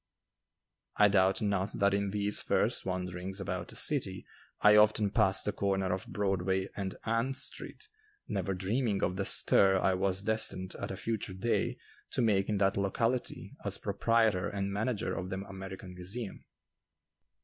[0.97, 4.25] I doubt not that in these first wanderings about the city
[4.59, 7.87] I often passed the corner of Broadway and Ann Street
[8.27, 11.77] never dreaming of the stir I was destined at a future day
[12.13, 16.45] to make in that locality as proprietor and manager of the American Museum.